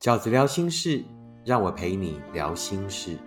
[0.00, 1.04] 饺子聊心事，
[1.44, 3.18] 让我陪你聊心事。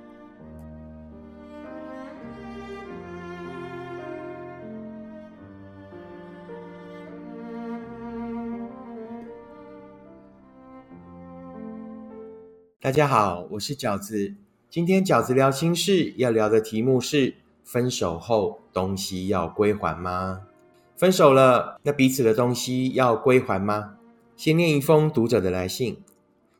[12.81, 14.33] 大家好，我是饺子。
[14.67, 20.41] 今天饺子聊心事要聊的题目是：分手后东西要归还吗？
[20.95, 23.97] 分手了，那彼此的东西要归还吗？
[24.35, 25.99] 先念一封读者的来信。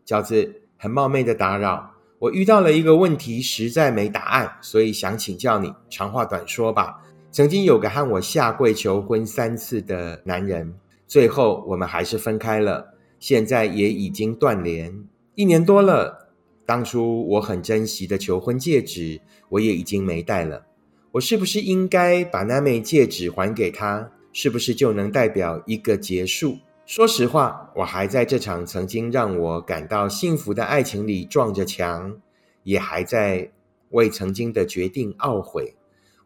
[0.05, 5.73] 饺子，很冒昧的打扰，我遇到了一个问题，实在没答案，所以想请教你。
[5.89, 7.01] 长话短说吧。
[7.31, 10.75] 曾经有个和我下跪求婚三次的男人，
[11.07, 15.03] 最后我们还是分开了，现在也已经断联
[15.35, 16.29] 一年多了。
[16.65, 20.65] 当初我很珍惜的求婚戒指，我也已经没戴了。
[21.13, 24.11] 我是不是应该把那枚戒指还给他？
[24.31, 26.57] 是不是就能代表一个结束？
[26.85, 32.17] 说实话，我还在这场曾经让我感到幸福的爱情里撞着墙，
[32.63, 33.51] 也还在
[33.91, 35.75] 为曾经的决定懊悔。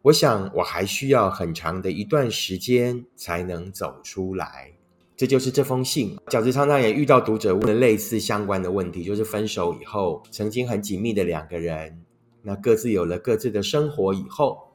[0.02, 4.72] 我想，我还需要很长的一段时间才能走出来。
[5.16, 6.16] 这就是这封信。
[6.26, 12.02] 饺子常常也遇到读者问了类似相关的问题，就是分手以后，曾经很紧密的两个人，
[12.42, 14.72] 那各自有了各自的生活以后，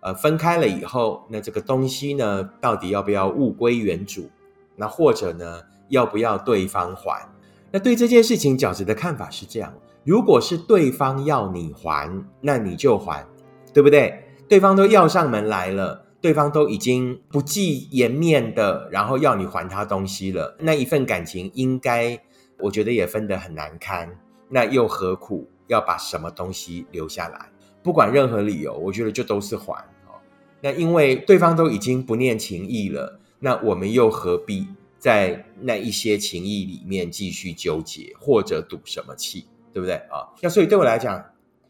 [0.00, 4.28] 呃，分开了以后，那这个东西呢，到底要不要物归原主？
[4.76, 7.28] 那或者呢，要不要对方还？
[7.70, 9.72] 那对这件事情，饺子的看法是这样：
[10.04, 13.26] 如果是对方要你还，那你就还，
[13.72, 14.24] 对不对？
[14.48, 16.06] 对方都要上门来了。
[16.20, 22.16] 对方都已经不计颜面的，然后要你还他东西了，那一份感情应该，
[22.60, 24.08] 我觉得也分得很难堪。
[24.48, 27.50] 那又何苦要把什么东西留下来？
[27.82, 29.74] 不管任何理由，我觉得就都是还
[30.06, 30.14] 哦。
[30.60, 34.68] 那因为对方都已经不念情义了，那我们又何必
[35.00, 40.30] 在那一些情谊里面继续纠结或者赌什么气，对不对啊？
[40.40, 41.20] 那所以对我来讲，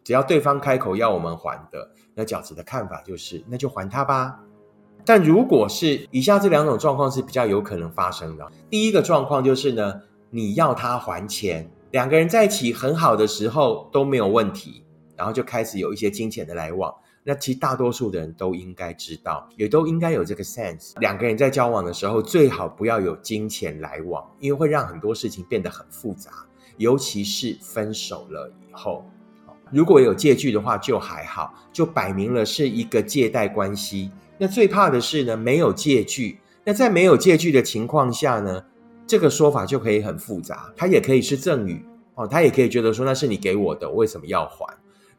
[0.04, 1.90] 只要对方开口要我们还的。
[2.14, 4.38] 那饺子的看法就是，那就还他吧。
[5.02, 8.46] 但如果是以下这两种状况是比较有可能发生的。
[8.68, 14.84] 第一个状况就是呢，你要他还钱，两个人在一起很好的时候都没有问题，
[15.16, 16.94] 然后就开始有一些金钱的来往。
[17.24, 20.92] 那其实大多数的人都应该知道，也都应该有这个 sense。
[21.00, 26.30] 两个人在交往的时候，最好不要有金钱来往，因为会让很多事情变得很复杂，
[26.76, 29.04] 尤其是分手了以后。
[29.70, 34.10] 如果有借据的话，就还好，就摆明了是一个借贷关系。
[34.36, 36.38] 那最怕的是呢，没有借据。
[36.64, 38.64] 那在没有借据的情况下呢，
[39.06, 40.72] 这个说法就可以很复杂。
[40.76, 41.84] 它也可以是赠与
[42.14, 44.66] 哦，他也可以觉得说那是你给我的，为什么要还？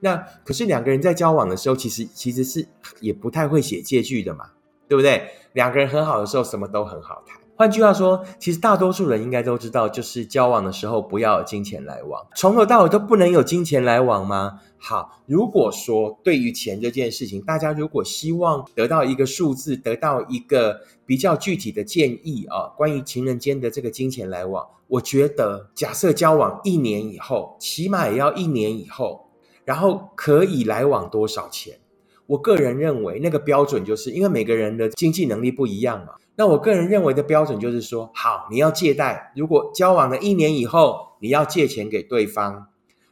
[0.03, 2.67] 那可是两个人在交往的时候，其实其实是
[2.99, 4.51] 也不太会写借据的嘛，
[4.87, 5.23] 对不对？
[5.53, 7.39] 两个人很好的时候，什么都很好谈。
[7.55, 14.59] 换句话说，其实大多数人应该都知道，就是交往的时候不要有金钱来往，从头到尾都不能有金钱来往吗？
[14.79, 29.29] 好，如果说对于钱这件事情，大家如果希望得到一个数字，得到一个比较具体的建议啊，关于情人间的这个金钱来往，我觉得假设交往一年以后，起码也要一年以后，
[29.65, 31.79] 然后可以来往多少钱？
[32.25, 36.13] 我个人认为那个标准就是因为每个人的经济能力不一样嘛。
[36.35, 42.67] 那我个人认为的标准就是说，好，你要借贷，如果交往了一年以后，你要借钱给对方，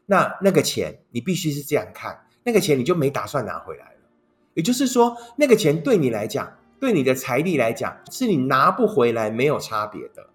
[0.05, 4.09] 那那个钱你必须是这样看，那个钱你就没打算拿回来了。
[4.53, 10.27] 也就是说，那个钱对你来讲，对你的财力来讲，是你拿不回来没有差别的。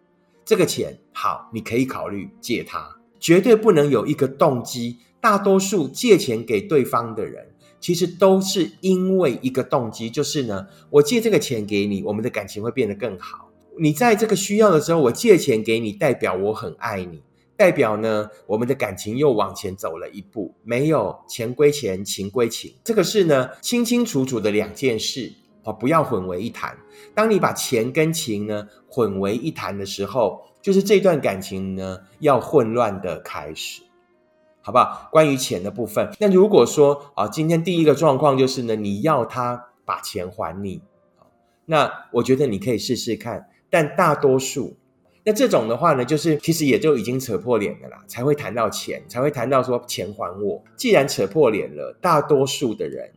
[0.44, 4.98] 这个钱好，你可以考虑借他，绝对不能有一个动机。
[5.27, 7.45] 大多数借钱给对方的人。
[7.81, 13.51] 其实都是因为一个动机，就是呢，我借这个钱给你，我们的感情会变得更好。
[13.77, 17.25] 你在这个需要的时候，我借钱给你，代表我很爱你，
[17.57, 20.55] 代表呢，我们的感情又往前走了一步。
[20.63, 25.33] 没有钱归钱，情归情，这个是呢清清楚楚的两件事
[25.65, 26.79] 啊，不要混为一谈。
[27.15, 33.83] 当你把钱跟情呢混为一谈的时候，就是这段感情呢要混乱的开始。
[34.66, 35.09] 好不好？
[35.13, 40.83] 关于钱的部分，那如果说啊，今天第一个状况就是呢，你要他把钱还你，
[41.66, 43.48] 那我觉得你可以试试看。
[43.71, 44.77] 但大多数，
[45.22, 50.60] 那这种的话呢，就是其实也就已经扯破脸了啦，才会谈到钱，才会谈到说钱还我。
[50.77, 53.12] 既然扯破脸了，大多数的人，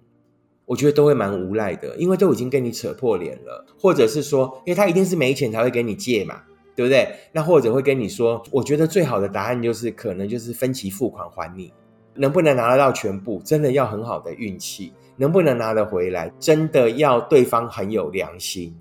[0.65, 6.43] 我觉得都会蛮无赖的，因为都已经跟你扯破脸了，或者是说，因为他一定是没钱才会给你借嘛。
[6.79, 7.13] 对不对？
[7.33, 11.73] 那或者会跟你说，我觉得最好的答案就是，可能就是分期付款还你，
[12.13, 18.73] 能不能拿得到全部，真的要很好的运气，能不能拿得回来，真的要对方很有良心。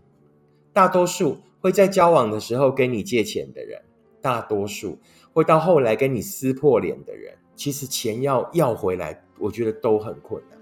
[0.73, 3.83] 大多数会在交往的时候跟你借钱的人，
[4.23, 4.97] 大多数。
[5.33, 10.59] 会到后来跟你撕破脸的人，其实钱要要回来，我觉得都很困难，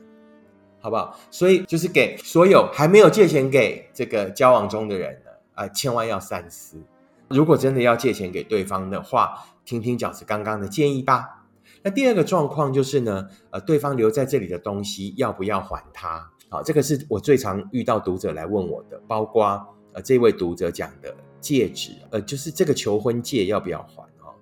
[0.81, 1.19] 好不好？
[1.31, 6.79] 所以就是给所有还没有借钱给这个交往中的人呢，啊，千万要三思。
[7.29, 11.45] 如果真的要借钱给对方的话，听听饺子刚刚的建议吧。
[11.83, 16.31] 那第二个状况就是呢，呃，对方留在这里的东西要不要还他？
[16.49, 24.03] 好，这个是我最常遇到读者来问我的，包括呃这位读者讲的戒指，呃，就是这个求婚戒要不要还？
[24.21, 24.35] 哈，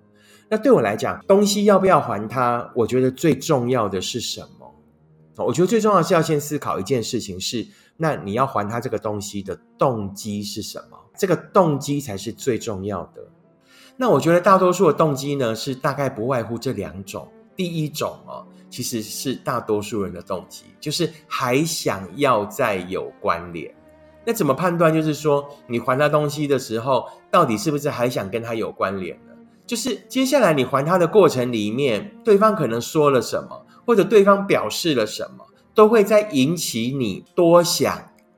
[0.49, 2.71] 那对我来讲，东西要不要还他？
[2.75, 5.45] 我觉得最重要的是什么？
[5.45, 7.67] 我觉得最重要是要先思考一件事情是，
[7.97, 10.97] 那你要还他这个东西的动机是什么？
[11.17, 13.21] 这个动机才是最重要的。
[13.97, 17.27] 那我觉得大多数的动机呢，是大概不外乎这两种。
[17.55, 23.73] 第一种哦，其实是大多数人的动机，就是还想要再有关联。
[24.25, 24.93] 那怎么判断？
[24.93, 29.31] 就是说，你还他东西的时候，到底是不是还想跟他有关联呢？
[29.65, 37.97] 就是接下来你还他的过程里面，对方可能说了什么，或者对方表示了什么，都会在引起你多想。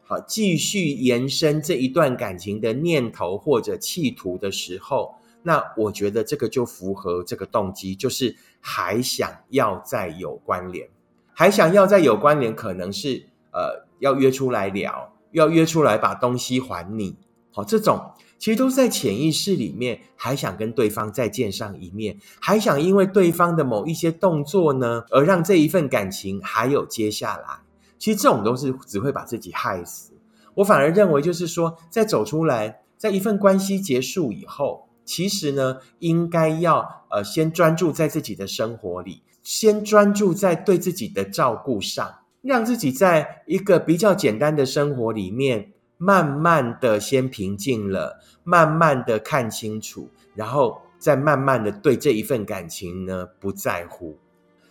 [0.10, 10.88] 好，继续延伸这一段感情的念头或者企图的时候，那我觉得这个就符合这个动机，就是还想要再有关联，
[11.34, 17.18] 还想要再有关联，可能是呃要约出来聊，要约出来把东西还你。
[17.52, 27.67] 好，这种其实都在潜意识里面，还想跟对方再见上一面，还想因为对方的某一些动作呢，而让这一份感情还有接下来。
[27.98, 30.14] 其实这种都是只会把自己害死。
[30.56, 54.18] 我反而认为，就是说，在走出来，在一份关系结束以后，其实呢，应该要呃，先专注在自己的生活里，先专注在对自己的照顾上，让自己在一个比较简单的生活里面，慢慢的先平静了，慢慢的看清楚，然后再慢慢的对这一份感情呢不在乎，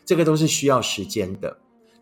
[0.05, 1.57] 这个都是需要时间的。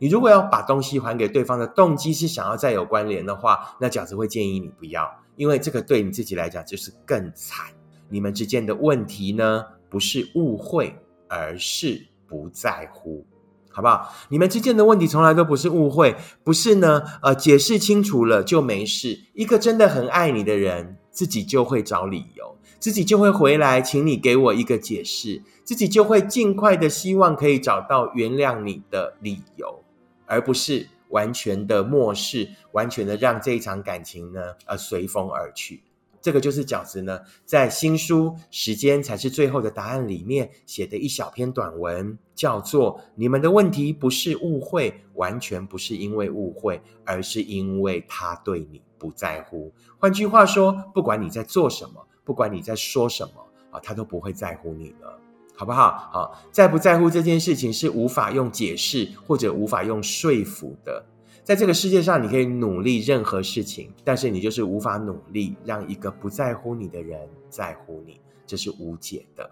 [0.04, 7.68] 你如果要把东西还给对方的动机是想要再有关联的话，那饺子会建议你不要，因为这个对你自己来讲就是更惨。
[8.10, 10.94] 你们之间的问题呢，不是误会，
[11.26, 13.24] 而是不在乎，
[13.70, 14.14] 好不好？
[14.28, 17.02] 你们之间的问题从来都不是误会，不是呢？
[17.22, 19.18] 呃，解释清楚了就没事。
[19.32, 29.82] 一个真的很爱你的人，自己就会找理由，自己就会回来，请你给我一个解释，自己就会尽快的希望可以找到原谅你的理由。
[30.26, 35.82] 而不是完全的漠视，完全的让这一场感情呢，呃，随风而去。
[36.20, 49.70] 这个就是饺子呢，在新书《时间才是最后的答案》里面写的一小篇短文，叫做“你们的问题不是误会，完全不是因为误会，而是因为他对你不在乎。
[49.98, 55.20] 换句话说，不管你在做什么，不管你在说什么，啊，他都不会在乎你了。”
[55.54, 56.08] 好不好？
[56.12, 61.04] 好，在不在乎这件事情是无法用解释或者无法用说服的。
[61.44, 67.20] 在这个世界上，你可以努力任何事情，但是你就是无法努力让一个不在乎你的人
[67.50, 69.50] 在乎你，这是无解的。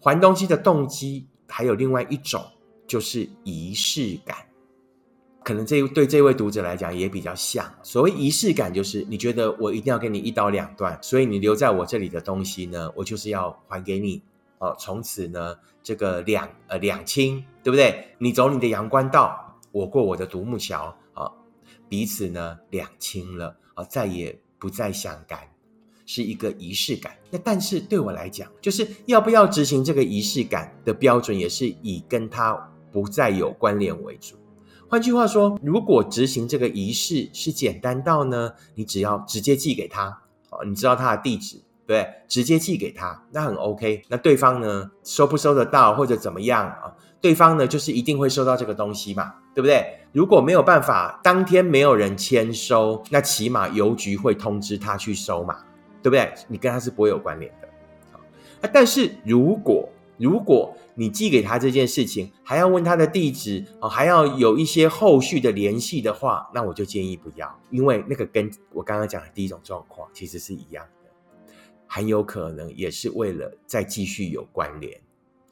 [0.00, 2.44] 还东西的动机还有另外一种，
[2.86, 4.36] 就是仪式感。
[5.44, 7.64] 可能这对这位读者来讲也比较像。
[7.84, 14.20] 所谓仪式感，就是你觉得我一定要给你一刀两断，所以你留在我这里的东西呢，我就是要还给你。
[14.58, 18.08] 哦，从此呢，这个两呃两清，对不对？
[18.18, 21.30] 你走你的阳关道，我过我的独木桥，啊，
[21.88, 25.38] 彼此呢两清了，啊，再也不再相干，
[26.06, 27.14] 是一个仪式感。
[27.30, 32.54] 那但是对我来讲，就是要不要执行这个仪式感的标准，也是以跟他
[32.90, 34.36] 不再有关联为主。
[34.88, 41.60] 换句话说，如果执行这个仪式是简单到呢，你只要直接寄给他，哦，你知道他的地址。
[41.86, 44.02] 对，直接寄给他，那很 OK。
[44.08, 46.92] 那对方呢，收不收得到或者怎么样啊？
[47.20, 49.98] 对方呢，就是一定会收到这个东西嘛，对不对？
[50.12, 55.58] 如果没有办法当天没有人签收，那起码邮局会通知他去收嘛，
[56.02, 56.32] 对不对？
[56.48, 57.68] 你跟他是不会有关联的。
[58.62, 59.88] 啊，但是如果
[60.18, 70.84] 如果你寄给他这件事情，还要问他的地址哦，还要有一些后续的联系的话，那我就建议不要，因为那个跟我刚刚讲的第一种状况其实是一样。
[71.86, 75.00] 很有可能也是为了再继续有关联，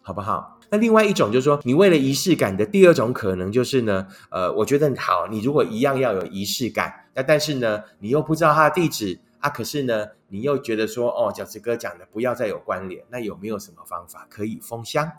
[0.03, 0.59] 好不好？
[0.71, 15.11] 那另外一种就是说，你为了仪式感的第二种可能就是呢，呃，我觉得好，你如果一样要有仪式感，那但是呢，你又不知道他的地址啊，可是呢，你又觉得说，哦，饺子哥讲的不要再有关联，那有没有什么方法可以封箱？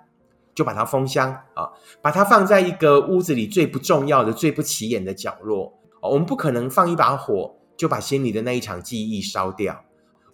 [0.53, 1.69] 就把它封箱啊，
[2.01, 5.77] 把它放在一个屋子里最不重要的、最不起眼的角落。
[6.01, 9.83] 我们不可能放一把火就把心里的那一场记忆烧掉。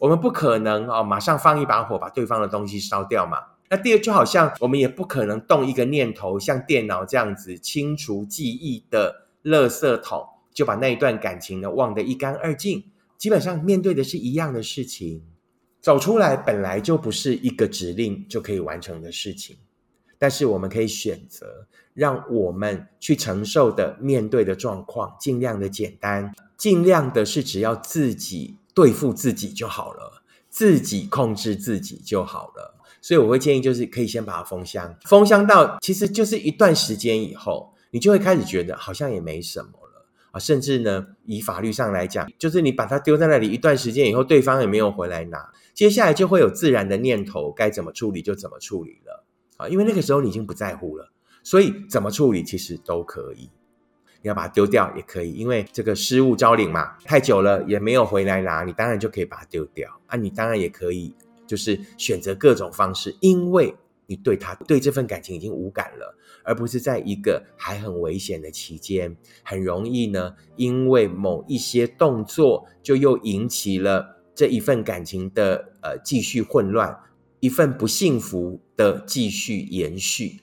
[0.02, 3.38] 我们不可能哦，马上放一把火把对方的东西烧掉嘛？
[3.70, 12.84] 那第二，就好像我们也不可能动一个念头，像电脑这样子清除记忆的垃圾桶，就把那一段感情呢忘得一干二净。
[13.16, 15.22] 基本上面对的是一样的事情，
[15.80, 19.56] 走出来本来就不是一个指令就可以完成的事情，
[20.18, 32.78] 但是我们可以选择，让我们去承受的面对的状况尽量的简单，尽量的是只要自己对付自己就好了，自己控制自己就好了。
[33.02, 40.40] 所以我会建议，就是可以先把它封箱，封箱到其实就是一段时间以后，你就会开始觉得好像也没什么了啊。
[40.40, 49.26] 甚至呢，以法律上来讲，就是你把它丢在那里一段时间以后，对方也没有回来拿，接下来就会有自然的念头，该怎么处理就怎么处理了
[49.58, 49.68] 啊。
[49.68, 51.12] 因为那个时候你已经不在乎了，
[51.42, 53.50] 所以怎么处理其实都可以。
[54.22, 60.16] 你要把它丢掉也可以，因为这个失物招领嘛，太久了也没有回来拿，你当然就可以把它丢掉啊。
[60.16, 61.14] 你当然也可以。
[61.48, 63.76] 就是选择各种方式，因为
[64.06, 69.14] 你对他对这份感情已经无感了，而不是在一个还很危险的期间，
[69.44, 76.98] 很容易呢，因为某一些动作就又引起了这一份感情的呃继续混乱，
[77.42, 80.40] 一份不幸福的继续延续。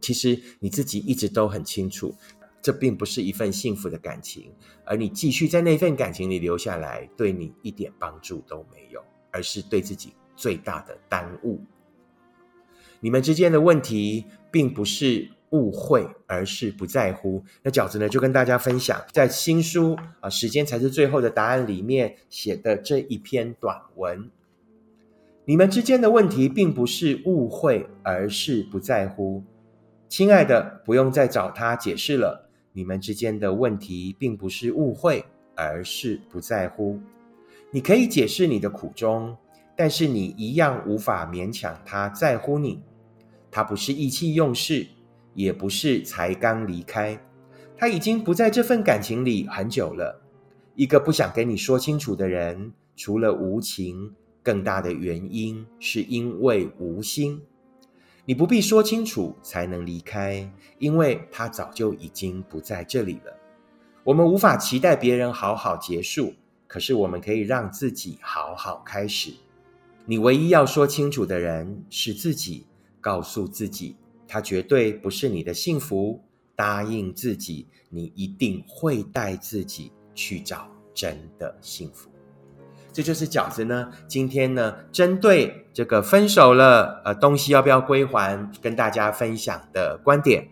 [0.00, 2.12] 其实你自己一直都很清楚，
[2.62, 4.52] 这并不是一份幸福的感情，
[4.84, 10.12] 而你继续在那份感情里留下来，对你一点帮助都没有，而是对自己。
[10.40, 11.58] 最大的耽误，
[13.00, 17.42] 你们之间的问题并不是误会，而是不在乎。
[17.64, 24.30] 那饺子呢，就跟大家分享，在新书啊，时间才是最后的答案里面写的这一篇短文。
[25.44, 29.42] 你们之间的问题并不是误会，而是不在乎。
[30.08, 32.47] 亲爱的，不用再找他解释了。
[32.72, 36.98] 你们之间的问题并不是误会，而是不在乎。
[37.70, 39.36] 你可以解释你的苦衷。
[39.80, 42.82] 但是你一样无法勉强他在乎你，
[43.48, 44.84] 他不是意气用事，
[45.34, 47.16] 也不是才刚离开，
[47.76, 50.20] 他已经不在这份感情里很久了。
[50.74, 57.40] 一个不想跟你说清楚的人，除了无情，更大的原因是因为无心。
[58.28, 60.46] 你不必说清楚才能离开，
[60.78, 63.34] 因为他早就已经不在这里了。
[64.04, 66.34] 我们无法期待别人好好结束，
[66.66, 69.32] 可是我们可以让自己好好开始。
[70.04, 72.66] 你唯一要说清楚的人是自己，
[73.00, 76.22] 告诉自己，他绝对不是你的幸福。
[76.54, 82.10] 答应自己，你一定会带自己去找真的幸福。
[82.98, 90.48] 这就是饺子呢，今天呢，针对这个分手了，呃，东西要不要归还，跟大家分享的观点，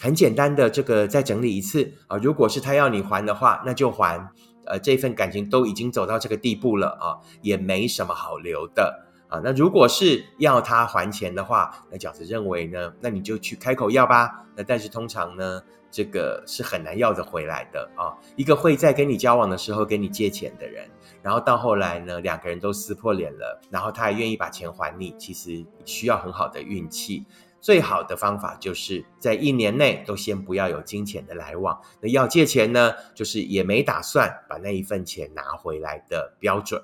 [0.00, 2.16] 很简单的，这个再整理一次啊。
[2.16, 4.30] 如果是他要你还的话，那就还。
[4.64, 9.42] 呃，这份感情都已经走到这个地步了啊，也没什么好留的啊。
[9.44, 14.46] 那如果是要他还钱的话，那饺子认为呢，那你就去开口要吧。
[14.56, 15.60] 那但是通常呢，
[15.94, 18.10] 这个是很难要得回来的啊。
[18.34, 20.90] 一个会在跟你交往的时候跟你借钱的人，
[21.22, 27.24] 然后到后来呢，两个人都撕破脸了，然后他还愿意把钱还你，其实需要很好的运气。
[27.60, 31.80] 最好的方法就是在一年内都先不要有金钱的来往。
[32.00, 36.82] 那要借钱呢，就是也没打算把那一份钱拿回来的标准。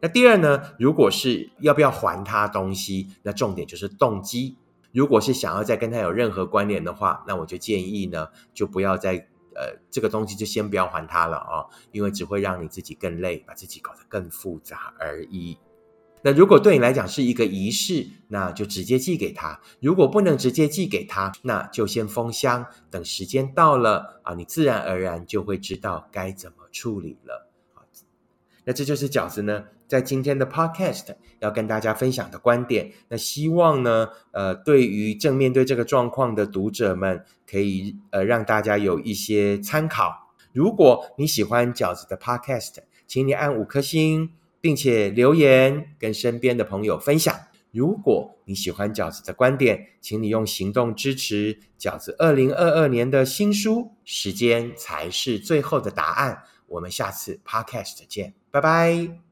[0.00, 4.56] 那第二呢，如果是要不要还他东西，那重点就是动机。
[4.92, 15.58] 如果是想要再跟他有任何关联的话，那我就建议呢，就不要再呃这个东西就先不要还他了啊，因为只会让你自己更累，把自己搞得更复杂而已。
[16.22, 27.48] 那如果对你来讲是一个仪式，那就直接寄给他；如果不能直接寄给他，那就先封箱，等时间到了啊，你自然而然就会知道该怎么处理了。
[28.64, 32.92] 那这就是饺子呢，在今天的 Podcast 要跟大家分享的观点。
[33.08, 40.32] 那希望呢，呃，对于正面对这个状况的读者们，可以呃让大家有一些参考。
[40.52, 44.30] 如果你喜欢饺子的 Podcast，请你按五颗星。
[44.62, 47.34] 并且留言跟身边的朋友分享。
[47.72, 53.92] 如果你喜欢饺子的观点，请你用行动支持饺子二零二二年的新书。
[54.04, 56.42] 时间才是最后的答案。
[56.66, 59.29] 我们下次 Podcast 见，拜拜。